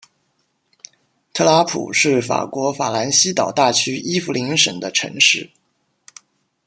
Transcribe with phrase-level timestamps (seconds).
[1.31, 5.51] 特拉普是法国法兰西岛大区伊夫林省的城市。